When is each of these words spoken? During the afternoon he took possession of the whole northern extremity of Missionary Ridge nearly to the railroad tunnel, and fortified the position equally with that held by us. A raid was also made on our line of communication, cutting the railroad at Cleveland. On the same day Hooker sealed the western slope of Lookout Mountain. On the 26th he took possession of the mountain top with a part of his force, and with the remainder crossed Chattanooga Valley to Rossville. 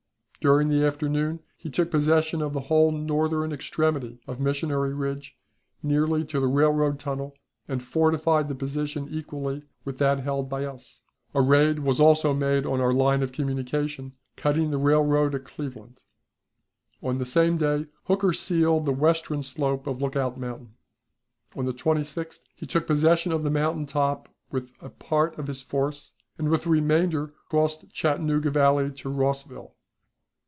During 0.43 0.69
the 0.69 0.83
afternoon 0.87 1.41
he 1.55 1.69
took 1.69 1.91
possession 1.91 2.41
of 2.41 2.53
the 2.53 2.61
whole 2.61 2.91
northern 2.91 3.53
extremity 3.53 4.17
of 4.25 4.39
Missionary 4.39 4.91
Ridge 4.91 5.37
nearly 5.83 6.25
to 6.25 6.39
the 6.39 6.47
railroad 6.47 6.97
tunnel, 6.99 7.35
and 7.67 7.83
fortified 7.83 8.47
the 8.47 8.55
position 8.55 9.07
equally 9.11 9.61
with 9.85 9.99
that 9.99 10.21
held 10.21 10.49
by 10.49 10.65
us. 10.65 11.03
A 11.35 11.41
raid 11.43 11.77
was 11.81 11.99
also 11.99 12.33
made 12.33 12.65
on 12.65 12.81
our 12.81 12.91
line 12.91 13.21
of 13.21 13.31
communication, 13.31 14.13
cutting 14.35 14.71
the 14.71 14.79
railroad 14.79 15.35
at 15.35 15.43
Cleveland. 15.45 16.01
On 17.03 17.19
the 17.19 17.25
same 17.27 17.57
day 17.57 17.85
Hooker 18.05 18.33
sealed 18.33 18.85
the 18.85 18.91
western 18.93 19.43
slope 19.43 19.85
of 19.85 20.01
Lookout 20.01 20.39
Mountain. 20.39 20.73
On 21.55 21.65
the 21.65 21.71
26th 21.73 22.39
he 22.55 22.65
took 22.65 22.87
possession 22.87 23.31
of 23.31 23.43
the 23.43 23.51
mountain 23.51 23.85
top 23.85 24.27
with 24.49 24.71
a 24.81 24.89
part 24.89 25.37
of 25.37 25.45
his 25.45 25.61
force, 25.61 26.15
and 26.39 26.49
with 26.49 26.63
the 26.63 26.71
remainder 26.71 27.35
crossed 27.47 27.91
Chattanooga 27.91 28.49
Valley 28.49 28.89
to 28.89 29.07
Rossville. 29.07 29.75